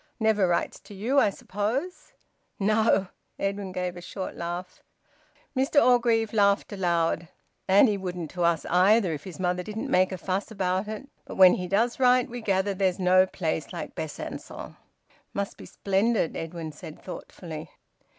Never 0.19 0.47
writes 0.47 0.79
to 0.79 0.95
you, 0.95 1.19
I 1.19 1.29
suppose?" 1.29 2.11
"No." 2.59 3.09
Edwin 3.37 3.71
gave 3.71 3.95
a 3.95 4.01
short 4.01 4.35
laugh. 4.35 4.81
Mr 5.55 5.79
Orgreave 5.79 6.33
laughed 6.33 6.73
aloud. 6.73 7.27
"And 7.67 7.87
he 7.87 7.99
wouldn't 7.99 8.31
to 8.31 8.41
us 8.43 8.65
either, 8.65 9.13
if 9.13 9.25
his 9.25 9.39
mother 9.39 9.61
didn't 9.61 9.91
make 9.91 10.11
a 10.11 10.17
fuss 10.17 10.49
about 10.49 10.87
it. 10.87 11.07
But 11.25 11.35
when 11.35 11.53
he 11.53 11.67
does 11.67 11.99
write, 11.99 12.31
we 12.31 12.41
gather 12.41 12.73
there's 12.73 12.97
no 12.97 13.27
place 13.27 13.71
like 13.71 13.93
Besancon." 13.93 14.69
"It 14.71 15.15
must 15.35 15.55
be 15.55 15.67
splendid," 15.67 16.35
Edwin 16.35 16.71
said 16.71 17.03
thoughtfully. 17.03 17.69